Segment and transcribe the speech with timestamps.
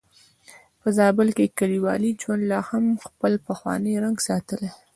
[0.81, 4.69] په زابل کې کليوالي ژوند لا هم خپل پخوانی رنګ ساتلی.